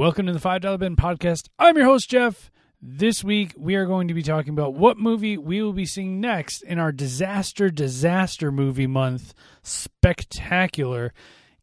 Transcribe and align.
Welcome 0.00 0.26
to 0.26 0.32
the 0.32 0.38
$5 0.38 0.78
Bin 0.78 0.96
Podcast. 0.96 1.48
I'm 1.58 1.76
your 1.76 1.84
host, 1.84 2.08
Jeff. 2.08 2.50
This 2.80 3.22
week, 3.22 3.52
we 3.58 3.74
are 3.74 3.84
going 3.84 4.08
to 4.08 4.14
be 4.14 4.22
talking 4.22 4.54
about 4.54 4.72
what 4.72 4.96
movie 4.96 5.36
we 5.36 5.62
will 5.62 5.74
be 5.74 5.84
seeing 5.84 6.20
next 6.20 6.62
in 6.62 6.78
our 6.78 6.90
Disaster 6.90 7.68
Disaster 7.68 8.50
Movie 8.50 8.86
Month 8.86 9.34
Spectacular. 9.62 11.12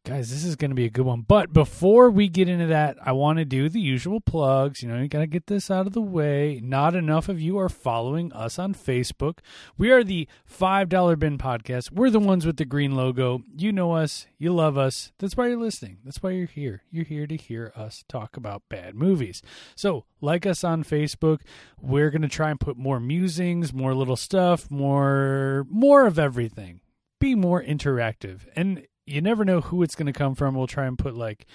Guys, 0.08 0.30
this 0.30 0.46
is 0.46 0.55
going 0.55 0.71
to 0.71 0.76
be 0.76 0.86
a 0.86 0.89
good 0.89 1.05
one. 1.05 1.20
But 1.20 1.52
before 1.52 2.10
we 2.10 2.30
get 2.30 2.48
into 2.48 2.68
that, 2.68 2.96
I 3.04 3.12
want 3.12 3.39
to 3.39 3.46
do 3.46 3.68
the 3.68 3.82
usual 3.82 4.21
plugs. 4.21 4.82
You 4.82 4.88
know, 4.88 5.02
you 5.02 5.10
got 5.10 5.20
to 5.20 5.28
get 5.28 5.48
this 5.48 5.70
out 5.70 5.86
of 5.86 5.92
the 5.92 6.02
way. 6.02 6.62
Not 6.64 6.96
enough 6.96 7.28
of 7.28 7.42
you 7.42 7.60
are 7.60 7.68
following 7.68 8.32
us 8.32 8.57
on 8.57 8.74
Facebook. 8.74 9.39
We 9.78 9.92
are 9.92 10.06
the 10.06 10.30
$5 10.50 11.20
Bin 11.20 11.38
Podcast. 11.38 11.92
We're 11.92 12.10
the 12.10 12.21
ones 12.21 12.46
with 12.46 12.56
the 12.56 12.64
green 12.64 12.96
logo. 12.96 13.43
You 13.54 13.74
know 13.74 13.96
us. 13.96 14.28
You 14.38 14.54
love 14.54 14.78
us. 14.78 15.11
That's 15.20 15.36
why 15.36 15.47
you're 15.47 15.60
listening. 15.60 15.97
That's 16.06 16.24
why 16.24 16.30
you're 16.30 16.47
here. 16.47 16.83
You're 16.89 17.04
here 17.04 17.28
to 17.28 17.36
hear 17.36 17.74
us 17.75 18.05
talk 18.08 18.38
about 18.38 18.64
bad 18.69 18.96
movies. 18.96 19.42
So, 19.75 20.05
like 20.21 20.46
us 20.46 20.64
on 20.64 20.86
Facebook. 20.86 21.42
We're 21.82 22.11
going 22.11 22.21
to 22.21 22.30
try 22.30 22.50
and 22.50 22.61
put 22.61 22.78
more 22.78 23.02
musings, 23.02 23.74
more 23.74 23.94
little 23.94 24.16
stuff, 24.16 24.71
more 24.71 25.68
more 25.69 26.08
of 26.08 26.18
everything. 26.18 26.80
Be 27.19 27.36
more 27.36 27.61
interactive. 27.61 28.47
And 28.55 28.88
you 29.07 29.21
never 29.21 29.46
know 29.46 29.61
who 29.61 29.84
it's 29.84 29.96
going 29.96 30.07
to 30.07 30.14
come 30.14 30.36
from. 30.36 30.56
We'll 30.56 30.68
try 30.68 30.86
and 30.86 30.97
put 30.97 31.16
like 31.16 31.46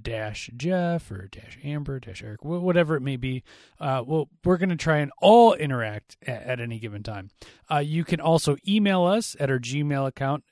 dash 0.00 0.50
Jeff 0.56 1.10
or 1.10 1.28
dash 1.28 1.58
Amber, 1.62 2.00
dash 2.00 2.22
Eric, 2.22 2.44
whatever 2.44 2.96
it 2.96 3.00
may 3.00 3.16
be. 3.16 3.42
Uh, 3.78 4.02
well, 4.04 4.28
we're 4.44 4.56
going 4.56 4.70
to 4.70 4.76
try 4.76 4.98
and 4.98 5.12
all 5.20 5.54
interact 5.54 6.16
at, 6.26 6.42
at 6.42 6.60
any 6.60 6.78
given 6.78 7.02
time. 7.02 7.30
Uh, 7.70 7.78
you 7.78 8.04
can 8.04 8.20
also 8.20 8.56
email 8.66 9.04
us 9.04 9.36
at 9.38 9.50
our 9.50 9.58
Gmail 9.58 10.06
account, 10.06 10.44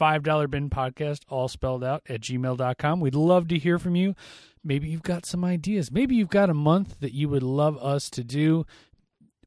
$5 0.00 0.50
bin 0.50 0.70
podcast, 0.70 1.20
all 1.28 1.48
spelled 1.48 1.84
out 1.84 2.02
at 2.08 2.20
gmail.com. 2.20 3.00
We'd 3.00 3.14
love 3.14 3.48
to 3.48 3.58
hear 3.58 3.78
from 3.78 3.96
you. 3.96 4.14
Maybe 4.62 4.88
you've 4.88 5.02
got 5.02 5.24
some 5.24 5.44
ideas. 5.44 5.90
Maybe 5.90 6.14
you've 6.14 6.28
got 6.28 6.50
a 6.50 6.54
month 6.54 7.00
that 7.00 7.14
you 7.14 7.28
would 7.28 7.42
love 7.42 7.78
us 7.78 8.10
to 8.10 8.24
do. 8.24 8.66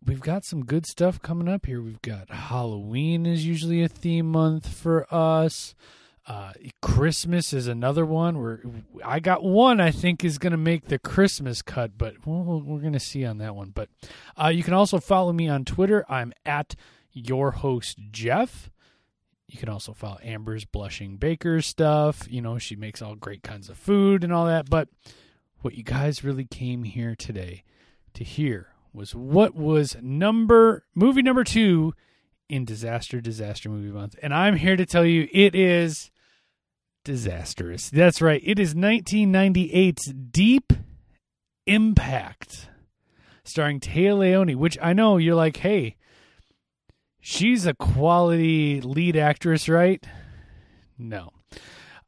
We've 0.06 0.20
got 0.20 0.44
some 0.44 0.66
good 0.66 0.86
stuff 0.86 1.22
coming 1.22 1.48
up 1.48 1.66
here. 1.66 1.82
We've 1.82 2.02
got 2.02 2.30
Halloween 2.30 3.26
is 3.26 3.46
usually 3.46 3.84
a 3.84 3.88
theme 3.88 4.32
month 4.32 4.68
for 4.68 5.08
us. 5.14 5.76
Uh, 6.26 6.54
Christmas 6.82 7.52
is 7.52 7.68
another 7.68 8.06
one 8.06 8.42
where 8.42 8.62
I 9.04 9.20
got 9.20 9.44
one 9.44 9.82
I 9.82 9.92
think 9.92 10.24
is 10.24 10.38
going 10.38 10.52
to 10.52 10.58
make 10.58 10.86
the 10.88 10.98
Christmas 10.98 11.62
cut, 11.62 11.98
but 11.98 12.26
we'll, 12.26 12.62
we're 12.62 12.80
going 12.80 12.94
to 12.94 13.00
see 13.00 13.26
on 13.26 13.40
that 13.40 13.56
one. 13.56 13.72
But 13.72 13.90
uh, 14.42 14.48
you 14.48 14.64
can 14.64 14.74
also 14.74 15.00
follow 15.00 15.34
me 15.34 15.50
on 15.50 15.66
Twitter. 15.66 16.06
I'm 16.08 16.32
at 16.46 16.76
your 17.12 17.52
host 17.52 18.00
Jeff. 18.12 18.72
You 19.48 19.60
can 19.60 19.68
also 19.68 19.94
follow 19.94 20.18
Amber's 20.24 20.64
Blushing 20.64 21.18
Baker 21.18 21.62
stuff. 21.62 22.26
You 22.30 22.42
know, 22.42 22.58
she 22.58 22.78
makes 22.78 23.02
all 23.02 23.16
great 23.16 23.44
kinds 23.44 23.70
of 23.70 23.78
food 23.78 24.24
and 24.24 24.32
all 24.32 24.46
that. 24.46 24.70
But 24.70 24.88
what 25.62 25.76
you 25.76 25.84
guys 25.84 26.24
really 26.24 26.46
came 26.46 26.84
here 26.84 27.16
today 27.16 27.64
to 28.14 28.24
hear 28.24 28.70
was 28.94 29.14
what 29.14 29.56
was 29.56 29.98
number 30.02 30.86
movie 30.96 31.22
number 31.22 31.44
two 31.44 31.94
in 32.48 32.66
Disaster 32.66 33.20
Disaster 33.20 33.70
Movie 33.70 33.92
Month. 33.92 34.16
And 34.22 34.34
I'm 34.34 34.56
here 34.56 34.76
to 34.76 34.86
tell 34.86 35.06
you 35.06 35.28
it 35.32 35.56
is 35.56 36.12
disastrous. 37.04 37.90
That's 37.90 38.22
right. 38.22 38.42
It 38.44 38.60
is 38.60 38.74
1998's 38.74 40.14
Deep 40.32 40.74
Impact, 41.66 42.70
starring 43.44 43.80
Téa 43.80 44.18
Leoni, 44.18 44.56
which 44.56 44.78
I 44.82 44.94
know 44.94 45.18
you're 45.18 45.36
like, 45.36 45.58
hey, 45.58 45.96
she's 47.20 47.66
a 47.66 47.74
quality 47.74 48.82
lead 48.82 49.16
actress, 49.16 49.70
right? 49.70 50.04
No. 50.98 51.32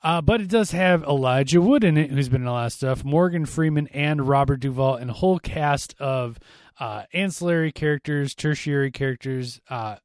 Uh, 0.03 0.21
but 0.21 0.39
it 0.39 0.49
does 0.49 0.71
have 0.71 1.03
Elijah 1.03 1.61
Wood 1.61 1.83
in 1.83 1.97
it, 1.97 2.11
who's 2.11 2.29
been 2.29 2.41
in 2.41 2.47
a 2.47 2.51
lot 2.51 2.67
of 2.67 2.73
stuff, 2.73 3.03
Morgan 3.03 3.45
Freeman 3.45 3.87
and 3.87 4.27
Robert 4.27 4.59
Duvall, 4.59 4.95
and 4.95 5.09
a 5.09 5.13
whole 5.13 5.39
cast 5.39 5.95
of 5.99 6.37
uh, 6.79 7.03
ancillary 7.13 7.71
characters, 7.71 8.35
tertiary 8.35 8.91
characters, 8.91 9.59
uh, 9.69 9.95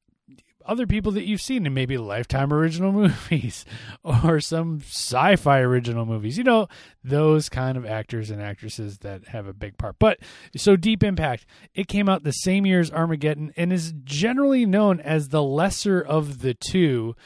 other 0.71 0.87
people 0.87 1.11
that 1.13 1.27
you've 1.27 1.41
seen 1.41 1.67
in 1.67 1.75
maybe 1.75 1.99
Lifetime 1.99 2.53
original 2.53 2.93
movies 3.31 3.65
or 4.05 4.41
some 4.41 4.81
sci 4.81 5.37
fi 5.37 5.59
original 5.59 6.07
movies. 6.07 6.39
You 6.39 6.45
know, 6.45 6.69
those 7.03 7.49
kind 7.49 7.77
of 7.77 7.85
actors 7.85 8.31
and 8.31 8.41
actresses 8.41 8.99
that 8.99 9.27
have 9.29 9.49
a 9.49 9.53
big 9.53 9.77
part. 9.77 9.97
But 9.99 10.21
so 10.57 10.77
Deep 10.77 11.03
Impact, 11.03 11.45
it 11.75 11.89
came 11.89 12.09
out 12.09 12.23
the 12.23 12.31
same 12.31 12.65
year 12.65 12.79
as 12.79 12.93
Armageddon 12.93 13.53
and 13.57 13.73
is 13.73 13.93
generally 14.05 14.65
known 14.65 15.01
as 15.01 15.29
the 15.29 15.43
lesser 15.43 16.01
of 16.01 16.41
the 16.41 16.55
two. 16.55 17.17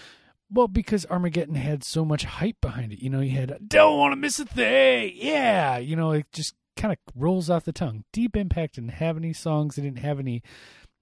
Well, 0.50 0.68
because 0.68 1.04
Armageddon 1.06 1.56
had 1.56 1.84
so 1.84 2.04
much 2.04 2.24
hype 2.24 2.60
behind 2.62 2.92
it. 2.92 3.02
You 3.02 3.10
know, 3.10 3.20
you 3.20 3.32
had, 3.32 3.58
don't 3.68 3.98
want 3.98 4.12
to 4.12 4.16
miss 4.16 4.38
a 4.38 4.46
thing. 4.46 5.12
Yeah. 5.16 5.76
You 5.76 5.96
know, 5.96 6.12
it 6.12 6.26
just 6.32 6.54
kind 6.76 6.92
of 6.92 6.98
rolls 7.14 7.50
off 7.50 7.64
the 7.64 7.72
tongue. 7.72 8.04
Deep 8.10 8.36
Impact 8.36 8.76
didn't 8.76 8.90
have 8.90 9.18
any 9.18 9.34
songs. 9.34 9.76
It 9.76 9.82
didn't 9.82 9.98
have 9.98 10.18
any, 10.18 10.42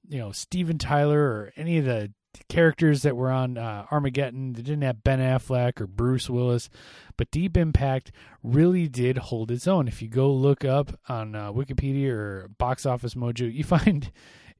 you 0.08 0.18
know, 0.18 0.32
Steven 0.32 0.78
Tyler 0.78 1.20
or 1.20 1.52
any 1.56 1.78
of 1.78 1.84
the 1.84 2.12
characters 2.48 3.02
that 3.02 3.16
were 3.16 3.30
on 3.30 3.58
uh, 3.58 3.86
Armageddon. 3.90 4.52
They 4.52 4.62
didn't 4.62 4.82
have 4.82 5.04
Ben 5.04 5.18
Affleck 5.18 5.80
or 5.80 5.86
Bruce 5.86 6.28
Willis, 6.28 6.68
but 7.16 7.30
Deep 7.30 7.56
Impact 7.56 8.12
really 8.42 8.88
did 8.88 9.18
hold 9.18 9.50
its 9.50 9.66
own. 9.66 9.88
If 9.88 10.02
you 10.02 10.08
go 10.08 10.32
look 10.32 10.64
up 10.64 10.98
on 11.08 11.34
uh, 11.34 11.52
Wikipedia 11.52 12.10
or 12.10 12.48
Box 12.58 12.86
Office 12.86 13.14
Mojo, 13.14 13.52
you 13.52 13.64
find 13.64 14.10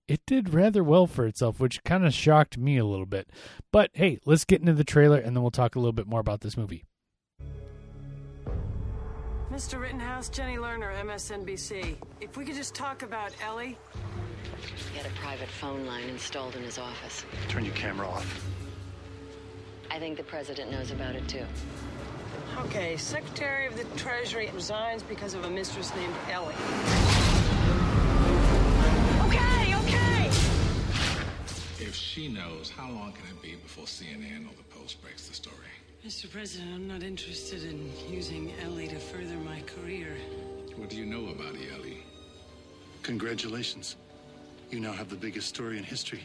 it 0.08 0.20
did 0.26 0.52
rather 0.52 0.82
well 0.84 1.06
for 1.06 1.26
itself, 1.26 1.60
which 1.60 1.82
kind 1.84 2.04
of 2.04 2.12
shocked 2.12 2.58
me 2.58 2.76
a 2.76 2.84
little 2.84 3.06
bit. 3.06 3.30
But 3.70 3.90
hey, 3.94 4.18
let's 4.24 4.44
get 4.44 4.60
into 4.60 4.74
the 4.74 4.84
trailer 4.84 5.18
and 5.18 5.34
then 5.34 5.42
we'll 5.42 5.50
talk 5.50 5.76
a 5.76 5.78
little 5.78 5.92
bit 5.92 6.06
more 6.06 6.20
about 6.20 6.40
this 6.40 6.56
movie. 6.56 6.84
Mr. 9.52 9.78
Rittenhouse, 9.78 10.30
Jenny 10.30 10.56
Lerner, 10.56 10.98
MSNBC. 11.02 11.96
If 12.22 12.38
we 12.38 12.44
could 12.46 12.54
just 12.54 12.74
talk 12.74 13.02
about 13.02 13.32
Ellie. 13.44 13.76
He 14.92 14.96
had 14.96 15.06
a 15.06 15.10
private 15.10 15.48
phone 15.48 15.86
line 15.86 16.08
installed 16.08 16.56
in 16.56 16.62
his 16.62 16.78
office. 16.78 17.24
Turn 17.48 17.64
your 17.64 17.74
camera 17.74 18.08
off. 18.08 18.44
I 19.90 19.98
think 19.98 20.16
the 20.16 20.22
president 20.22 20.70
knows 20.70 20.90
about 20.90 21.14
it 21.14 21.26
too. 21.28 21.44
Okay, 22.58 22.96
Secretary 22.96 23.66
of 23.66 23.76
the 23.76 23.84
Treasury 23.96 24.50
resigns 24.54 25.02
because 25.02 25.34
of 25.34 25.44
a 25.44 25.50
mistress 25.50 25.94
named 25.94 26.14
Ellie. 26.30 26.54
Okay, 29.26 29.74
okay! 29.74 30.26
If 31.78 31.94
she 31.94 32.28
knows, 32.28 32.70
how 32.70 32.90
long 32.90 33.12
can 33.12 33.26
it 33.30 33.42
be 33.42 33.54
before 33.56 33.84
CNN 33.84 34.46
or 34.46 34.54
the 34.56 34.64
Post 34.78 35.02
breaks 35.02 35.28
the 35.28 35.34
story? 35.34 35.56
Mr. 36.06 36.30
President, 36.30 36.74
I'm 36.74 36.88
not 36.88 37.02
interested 37.02 37.64
in 37.64 37.90
using 38.10 38.52
Ellie 38.62 38.88
to 38.88 38.98
further 38.98 39.36
my 39.36 39.60
career. 39.62 40.16
What 40.76 40.90
do 40.90 40.96
you 40.96 41.06
know 41.06 41.30
about 41.30 41.54
Ellie? 41.54 42.02
Congratulations. 43.02 43.96
You 44.72 44.80
now 44.80 44.92
have 44.92 45.10
the 45.10 45.16
biggest 45.16 45.48
story 45.50 45.76
in 45.76 45.84
history. 45.84 46.22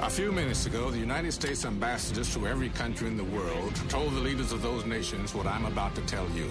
A 0.00 0.08
few 0.08 0.30
minutes 0.30 0.66
ago, 0.66 0.92
the 0.92 0.98
United 0.98 1.32
States 1.32 1.64
ambassadors 1.64 2.32
to 2.34 2.46
every 2.46 2.68
country 2.68 3.08
in 3.08 3.16
the 3.16 3.24
world 3.24 3.74
told 3.88 4.14
the 4.14 4.20
leaders 4.20 4.52
of 4.52 4.62
those 4.62 4.86
nations 4.86 5.34
what 5.34 5.48
I'm 5.48 5.66
about 5.66 5.96
to 5.96 6.02
tell 6.02 6.28
you. 6.36 6.48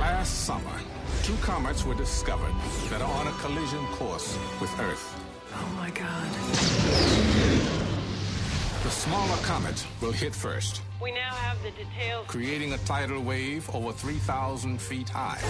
Last 0.00 0.44
summer, 0.44 0.80
two 1.22 1.36
comets 1.42 1.84
were 1.84 1.94
discovered 1.94 2.54
that 2.90 3.00
are 3.00 3.12
on 3.20 3.28
a 3.28 3.32
collision 3.38 3.86
course 3.92 4.36
with 4.60 4.80
Earth. 4.80 5.14
Oh 5.54 5.74
my 5.76 5.90
god. 5.90 7.87
The 8.88 8.94
smaller 8.94 9.36
comet 9.42 9.86
will 10.00 10.12
hit 10.12 10.34
first, 10.34 10.80
We 10.98 11.12
now 11.12 11.34
have 11.34 11.62
the 11.62 11.72
details. 11.72 12.24
creating 12.26 12.72
a 12.72 12.78
tidal 12.78 13.20
wave 13.20 13.68
over 13.74 13.92
3,000 13.92 14.80
feet 14.80 15.10
high. 15.10 15.42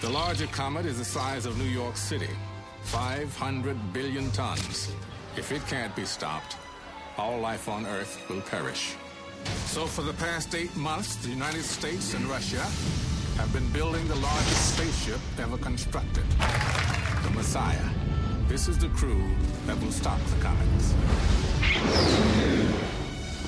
The 0.00 0.08
larger 0.08 0.46
comet 0.46 0.86
is 0.86 0.96
the 0.96 1.04
size 1.04 1.44
of 1.44 1.58
New 1.58 1.68
York 1.68 1.94
City, 1.94 2.30
500 2.84 3.92
billion 3.92 4.30
tons. 4.30 4.90
If 5.36 5.52
it 5.52 5.60
can't 5.66 5.94
be 5.94 6.06
stopped, 6.06 6.56
all 7.18 7.38
life 7.38 7.68
on 7.68 7.84
Earth 7.84 8.18
will 8.30 8.40
perish. 8.40 8.94
So 9.66 9.84
for 9.84 10.00
the 10.00 10.14
past 10.14 10.54
eight 10.54 10.74
months, 10.74 11.16
the 11.16 11.28
United 11.28 11.64
States 11.64 12.14
and 12.14 12.24
Russia 12.24 12.64
have 13.36 13.52
been 13.52 13.68
building 13.72 14.08
the 14.08 14.16
largest 14.16 14.74
spaceship 14.74 15.20
ever 15.38 15.58
constructed, 15.58 16.24
the 17.24 17.30
Messiah. 17.34 18.01
This 18.52 18.68
is 18.68 18.76
the 18.76 18.88
crew 18.88 19.30
that 19.64 19.80
will 19.80 19.90
stop 19.90 20.20
the 20.24 20.36
comets. 20.42 20.92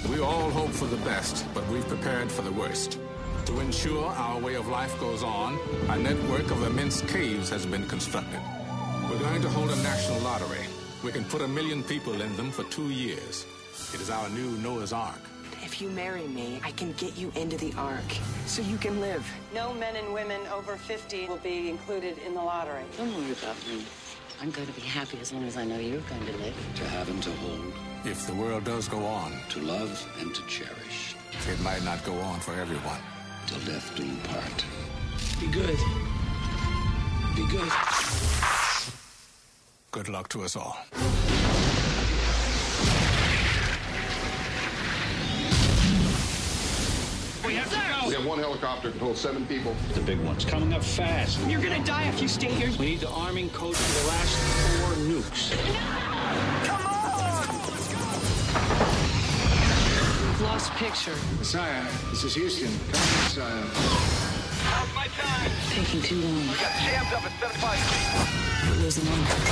We 0.08 0.18
all 0.20 0.48
hope 0.48 0.70
for 0.70 0.86
the 0.86 0.96
best, 1.04 1.44
but 1.52 1.68
we've 1.68 1.86
prepared 1.86 2.32
for 2.32 2.40
the 2.40 2.50
worst. 2.50 2.98
To 3.44 3.60
ensure 3.60 4.06
our 4.06 4.40
way 4.40 4.54
of 4.54 4.66
life 4.66 4.98
goes 4.98 5.22
on, 5.22 5.58
a 5.90 5.98
network 5.98 6.50
of 6.50 6.62
immense 6.62 7.02
caves 7.02 7.50
has 7.50 7.66
been 7.66 7.86
constructed. 7.86 8.40
We're 9.10 9.18
going 9.18 9.42
to 9.42 9.50
hold 9.50 9.68
a 9.68 9.76
national 9.82 10.20
lottery. 10.20 10.64
We 11.04 11.12
can 11.12 11.26
put 11.26 11.42
a 11.42 11.48
million 11.48 11.82
people 11.82 12.22
in 12.22 12.34
them 12.38 12.50
for 12.50 12.64
two 12.64 12.88
years. 12.88 13.44
It 13.92 14.00
is 14.00 14.08
our 14.08 14.30
new 14.30 14.52
Noah's 14.62 14.94
Ark. 14.94 15.20
If 15.52 15.74
If 15.74 15.82
you 15.82 15.90
marry 15.90 16.28
me, 16.28 16.60
I 16.62 16.70
can 16.70 16.92
get 16.92 17.18
you 17.18 17.32
into 17.34 17.56
the 17.56 17.72
Ark 17.76 18.10
so 18.46 18.62
you 18.62 18.78
can 18.78 19.00
live. 19.00 19.28
No 19.52 19.74
men 19.74 19.96
and 19.96 20.14
women 20.14 20.40
over 20.46 20.76
50 20.76 21.26
will 21.26 21.38
be 21.38 21.68
included 21.68 22.16
in 22.18 22.32
the 22.32 22.40
lottery. 22.40 22.84
Don't 22.96 23.12
worry 23.14 23.32
about 23.32 23.56
me. 23.66 23.84
I'm 24.40 24.50
going 24.50 24.66
to 24.66 24.72
be 24.72 24.82
happy 24.82 25.18
as 25.20 25.32
long 25.32 25.44
as 25.44 25.56
I 25.56 25.64
know 25.64 25.78
you're 25.78 26.00
going 26.00 26.26
to 26.26 26.36
live. 26.38 26.54
To 26.76 26.84
have 26.88 27.08
and 27.08 27.22
to 27.22 27.30
hold, 27.32 27.72
If 28.04 28.26
the 28.26 28.34
world 28.34 28.64
does 28.64 28.88
go 28.88 29.04
on, 29.04 29.32
to 29.50 29.60
love 29.60 30.06
and 30.20 30.34
to 30.34 30.42
cherish, 30.46 31.16
it 31.48 31.60
might 31.60 31.82
not 31.84 32.04
go 32.04 32.14
on 32.20 32.40
for 32.40 32.52
everyone. 32.54 33.00
till 33.46 33.58
death 33.60 33.92
do 33.96 34.04
part. 34.28 34.64
Be 35.40 35.46
good. 35.48 35.78
Be 37.36 37.46
good. 37.48 37.70
Good 39.92 40.08
luck 40.08 40.28
to 40.28 40.42
us 40.42 40.56
all. 40.56 40.76
We 47.44 47.54
have 47.56 47.68
to 47.70 47.76
go. 47.76 48.08
We 48.08 48.14
have 48.14 48.24
one 48.24 48.38
helicopter 48.38 48.90
can 48.90 49.00
hold 49.00 49.18
seven 49.18 49.44
people. 49.46 49.76
The 49.92 50.00
big 50.00 50.18
one's 50.20 50.46
coming 50.46 50.72
up 50.72 50.82
fast. 50.82 51.38
You're 51.46 51.60
gonna 51.60 51.84
die 51.84 52.08
if 52.08 52.22
you 52.22 52.28
stay 52.28 52.50
here. 52.50 52.70
We 52.78 52.86
need 52.86 53.00
the 53.00 53.10
arming 53.10 53.50
code 53.50 53.76
for 53.76 54.00
the 54.00 54.08
last 54.08 54.34
four 54.80 54.94
nukes. 55.04 55.50
We've 60.26 60.40
lost 60.40 60.72
picture. 60.72 61.14
Messiah, 61.38 61.86
this 62.10 62.24
is 62.24 62.34
Houston. 62.34 62.70
Come 62.92 63.02
on, 63.02 63.22
Messiah. 63.24 63.64
How's 64.64 64.94
my 64.94 65.06
time? 65.08 65.50
Taking 65.68 66.00
too 66.00 66.16
long. 66.16 66.48
We're 68.68 68.82
losing 68.82 69.04
one. 69.04 69.43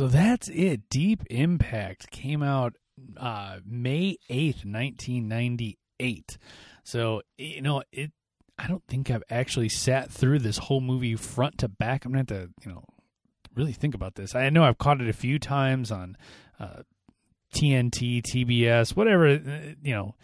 So 0.00 0.08
that's 0.08 0.48
it. 0.48 0.88
Deep 0.88 1.24
Impact 1.28 2.10
came 2.10 2.42
out 2.42 2.74
uh, 3.18 3.58
May 3.66 4.16
8th, 4.30 4.64
1998. 4.64 6.38
So, 6.84 7.20
you 7.36 7.60
know, 7.60 7.82
it 7.92 8.10
I 8.58 8.66
don't 8.66 8.82
think 8.88 9.10
I've 9.10 9.22
actually 9.28 9.68
sat 9.68 10.10
through 10.10 10.38
this 10.38 10.56
whole 10.56 10.80
movie 10.80 11.16
front 11.16 11.58
to 11.58 11.68
back. 11.68 12.06
I'm 12.06 12.12
going 12.14 12.24
to 12.24 12.34
have 12.34 12.44
to, 12.46 12.50
you 12.64 12.72
know, 12.72 12.84
really 13.54 13.74
think 13.74 13.94
about 13.94 14.14
this. 14.14 14.34
I 14.34 14.48
know 14.48 14.64
I've 14.64 14.78
caught 14.78 15.02
it 15.02 15.08
a 15.10 15.12
few 15.12 15.38
times 15.38 15.92
on 15.92 16.16
uh, 16.58 16.80
TNT, 17.54 18.22
TBS, 18.22 18.96
whatever, 18.96 19.28
uh, 19.28 19.74
you 19.82 19.92
know, 19.92 20.14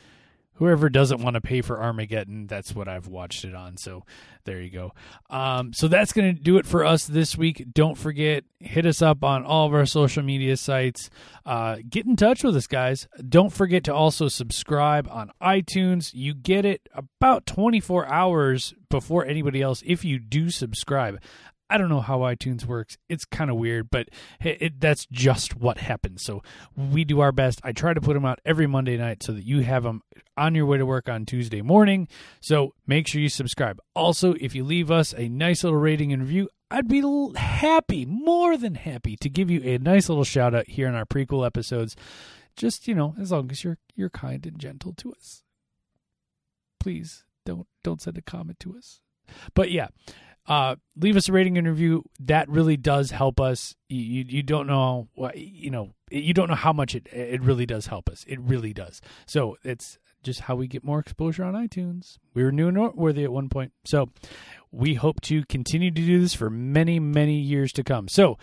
whoever 0.56 0.88
doesn't 0.88 1.22
want 1.22 1.34
to 1.34 1.40
pay 1.40 1.60
for 1.60 1.80
Armageddon, 1.80 2.46
that's 2.46 2.74
what 2.74 2.88
I've 2.88 3.06
watched 3.06 3.44
it 3.44 3.54
on. 3.54 3.76
So 3.76 4.04
there 4.44 4.60
you 4.60 4.70
go. 4.70 4.92
Um, 5.30 5.72
so 5.72 5.88
that's 5.88 6.12
going 6.12 6.34
to 6.34 6.42
do 6.42 6.56
it 6.58 6.66
for 6.66 6.84
us 6.84 7.06
this 7.06 7.36
week. 7.36 7.66
Don't 7.72 7.96
forget, 7.96 8.44
hit 8.60 8.86
us 8.86 9.02
up 9.02 9.22
on 9.24 9.44
all 9.44 9.66
of 9.66 9.74
our 9.74 9.86
social 9.86 10.22
media 10.22 10.56
sites. 10.56 11.10
Uh, 11.44 11.76
get 11.88 12.06
in 12.06 12.16
touch 12.16 12.42
with 12.42 12.56
us, 12.56 12.66
guys. 12.66 13.08
Don't 13.28 13.52
forget 13.52 13.84
to 13.84 13.94
also 13.94 14.28
subscribe 14.28 15.08
on 15.10 15.30
iTunes. 15.42 16.12
You 16.14 16.34
get 16.34 16.64
it 16.64 16.88
about 16.94 17.46
24 17.46 18.06
hours 18.06 18.74
before 18.88 19.24
anybody 19.24 19.60
else 19.60 19.82
if 19.84 20.04
you 20.04 20.18
do 20.18 20.50
subscribe. 20.50 21.20
I 21.68 21.78
don't 21.78 21.88
know 21.88 22.00
how 22.00 22.20
iTunes 22.20 22.64
works. 22.64 22.96
It's 23.08 23.24
kind 23.24 23.50
of 23.50 23.56
weird, 23.56 23.90
but 23.90 24.08
it, 24.40 24.80
that's 24.80 25.06
just 25.10 25.56
what 25.56 25.78
happens. 25.78 26.22
So 26.22 26.42
we 26.76 27.04
do 27.04 27.20
our 27.20 27.32
best. 27.32 27.60
I 27.64 27.72
try 27.72 27.92
to 27.92 28.00
put 28.00 28.14
them 28.14 28.24
out 28.24 28.40
every 28.44 28.66
Monday 28.66 28.96
night 28.96 29.22
so 29.22 29.32
that 29.32 29.44
you 29.44 29.60
have 29.60 29.82
them 29.82 30.02
on 30.36 30.54
your 30.54 30.66
way 30.66 30.78
to 30.78 30.86
work 30.86 31.08
on 31.08 31.26
Tuesday 31.26 31.62
morning. 31.62 32.08
So 32.40 32.74
make 32.86 33.08
sure 33.08 33.20
you 33.20 33.28
subscribe. 33.28 33.80
Also, 33.94 34.34
if 34.34 34.54
you 34.54 34.64
leave 34.64 34.90
us 34.90 35.12
a 35.16 35.28
nice 35.28 35.64
little 35.64 35.78
rating 35.78 36.12
and 36.12 36.22
review, 36.22 36.48
I'd 36.70 36.88
be 36.88 37.02
happy, 37.36 38.04
more 38.06 38.56
than 38.56 38.74
happy, 38.74 39.16
to 39.16 39.28
give 39.28 39.50
you 39.50 39.62
a 39.62 39.78
nice 39.78 40.08
little 40.08 40.24
shout 40.24 40.54
out 40.54 40.68
here 40.68 40.88
in 40.88 40.94
our 40.94 41.06
prequel 41.06 41.46
episodes. 41.46 41.96
Just 42.56 42.88
you 42.88 42.94
know, 42.94 43.14
as 43.20 43.30
long 43.30 43.50
as 43.50 43.62
you're 43.62 43.78
you're 43.94 44.10
kind 44.10 44.44
and 44.46 44.58
gentle 44.58 44.92
to 44.94 45.12
us. 45.12 45.42
Please 46.80 47.24
don't 47.44 47.66
don't 47.84 48.00
send 48.00 48.18
a 48.18 48.22
comment 48.22 48.58
to 48.60 48.76
us. 48.76 49.00
But 49.54 49.70
yeah, 49.70 49.88
uh, 50.48 50.76
leave 50.96 51.16
us 51.16 51.28
a 51.28 51.32
rating 51.32 51.58
and 51.58 51.66
review. 51.66 52.04
That 52.20 52.48
really 52.48 52.76
does 52.76 53.10
help 53.10 53.40
us. 53.40 53.75
You, 53.88 54.00
you, 54.00 54.25
you 54.28 54.43
don't 54.43 54.66
know 54.66 55.08
what 55.14 55.37
you 55.37 55.70
know. 55.70 55.93
You 56.10 56.34
don't 56.34 56.48
know 56.48 56.54
how 56.54 56.72
much 56.72 56.94
it 56.94 57.08
it 57.12 57.43
really 57.43 57.66
does 57.66 57.87
help 57.87 58.08
us. 58.08 58.25
It 58.28 58.40
really 58.40 58.72
does. 58.72 59.00
So 59.26 59.56
it's 59.64 59.98
just 60.22 60.40
how 60.40 60.56
we 60.56 60.66
get 60.66 60.84
more 60.84 60.98
exposure 60.98 61.44
on 61.44 61.54
iTunes. 61.54 62.19
We 62.34 62.44
were 62.44 62.52
new 62.52 62.69
and 62.69 62.76
noteworthy 62.76 63.25
at 63.25 63.32
one 63.32 63.48
point, 63.48 63.72
so 63.84 64.10
we 64.70 64.94
hope 64.94 65.20
to 65.22 65.44
continue 65.46 65.90
to 65.90 66.02
do 66.02 66.20
this 66.20 66.34
for 66.34 66.50
many 66.50 67.00
many 67.00 67.38
years 67.38 67.72
to 67.75 67.84
come. 67.84 68.08
So. 68.08 68.38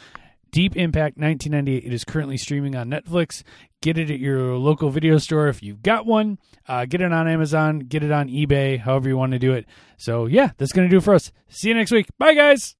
Deep 0.53 0.75
Impact 0.77 1.17
1998. 1.17 1.83
It 1.83 1.93
is 1.93 2.05
currently 2.05 2.37
streaming 2.37 2.75
on 2.75 2.87
Netflix. 2.87 3.41
Get 3.81 3.97
it 3.97 4.11
at 4.11 4.19
your 4.19 4.55
local 4.55 4.91
video 4.91 5.17
store 5.17 5.47
if 5.47 5.63
you've 5.63 5.81
got 5.81 6.05
one. 6.05 6.37
Uh, 6.67 6.85
get 6.85 7.01
it 7.01 7.11
on 7.11 7.27
Amazon. 7.27 7.79
Get 7.79 8.03
it 8.03 8.11
on 8.11 8.29
eBay, 8.29 8.77
however 8.79 9.09
you 9.09 9.17
want 9.17 9.31
to 9.31 9.39
do 9.39 9.53
it. 9.53 9.65
So, 9.97 10.27
yeah, 10.27 10.51
that's 10.57 10.71
going 10.71 10.87
to 10.87 10.91
do 10.91 10.99
it 10.99 11.03
for 11.03 11.15
us. 11.15 11.31
See 11.49 11.69
you 11.69 11.73
next 11.73 11.91
week. 11.91 12.05
Bye, 12.19 12.35
guys. 12.35 12.75